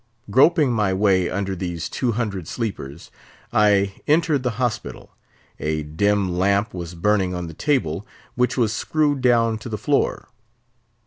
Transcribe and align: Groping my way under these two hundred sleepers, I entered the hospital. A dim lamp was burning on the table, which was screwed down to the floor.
Groping 0.31 0.71
my 0.71 0.95
way 0.95 1.29
under 1.29 1.55
these 1.55 1.87
two 1.87 2.13
hundred 2.13 2.47
sleepers, 2.47 3.11
I 3.53 3.99
entered 4.07 4.41
the 4.41 4.49
hospital. 4.57 5.11
A 5.59 5.83
dim 5.83 6.35
lamp 6.35 6.73
was 6.73 6.95
burning 6.95 7.35
on 7.35 7.45
the 7.45 7.53
table, 7.53 8.07
which 8.33 8.57
was 8.57 8.73
screwed 8.73 9.21
down 9.21 9.59
to 9.59 9.69
the 9.69 9.77
floor. 9.77 10.29